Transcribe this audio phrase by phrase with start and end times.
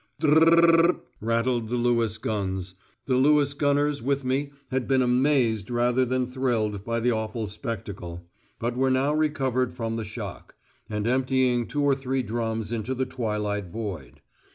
[0.19, 2.73] "Dr r r r r r," rattled the Lewis guns.
[3.05, 8.25] The Lewis gunners with me had been amazed rather than thrilled by the awful spectacle,
[8.57, 10.55] but were now recovered from the shock,
[10.89, 14.21] and emptying two or three drums into the twilight void.